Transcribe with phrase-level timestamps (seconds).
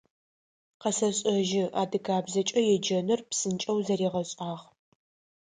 [0.81, 4.63] Къэсэшӏэжьы, адыгабзэкӏэ еджэныр псынкӏэу зэригъэшӏагъ.